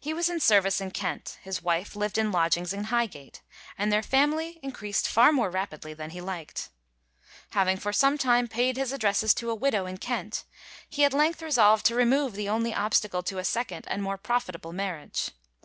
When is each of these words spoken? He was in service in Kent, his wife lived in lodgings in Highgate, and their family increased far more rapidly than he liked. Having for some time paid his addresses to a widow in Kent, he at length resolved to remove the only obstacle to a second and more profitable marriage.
He 0.00 0.12
was 0.12 0.28
in 0.28 0.40
service 0.40 0.80
in 0.80 0.90
Kent, 0.90 1.38
his 1.40 1.62
wife 1.62 1.94
lived 1.94 2.18
in 2.18 2.32
lodgings 2.32 2.72
in 2.72 2.86
Highgate, 2.90 3.42
and 3.78 3.92
their 3.92 4.02
family 4.02 4.58
increased 4.60 5.06
far 5.06 5.30
more 5.32 5.50
rapidly 5.50 5.94
than 5.94 6.10
he 6.10 6.20
liked. 6.20 6.70
Having 7.50 7.76
for 7.76 7.92
some 7.92 8.18
time 8.18 8.48
paid 8.48 8.76
his 8.76 8.90
addresses 8.92 9.32
to 9.34 9.50
a 9.50 9.54
widow 9.54 9.86
in 9.86 9.98
Kent, 9.98 10.44
he 10.88 11.04
at 11.04 11.12
length 11.14 11.40
resolved 11.42 11.86
to 11.86 11.94
remove 11.94 12.32
the 12.34 12.48
only 12.48 12.74
obstacle 12.74 13.22
to 13.22 13.38
a 13.38 13.44
second 13.44 13.86
and 13.86 14.02
more 14.02 14.18
profitable 14.18 14.72
marriage. 14.72 15.30